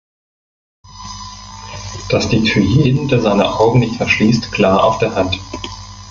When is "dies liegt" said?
2.11-2.49